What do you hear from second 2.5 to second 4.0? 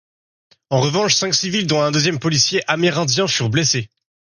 amérindien, furent blessés.